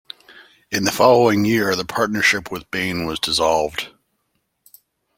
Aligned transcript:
In 0.71 0.83
the 0.83 0.91
following 0.91 1.45
year 1.45 1.75
the 1.75 1.85
partnership 1.85 2.51
with 2.51 2.71
Baine 2.71 3.05
was 3.05 3.19
dissolved. 3.19 3.89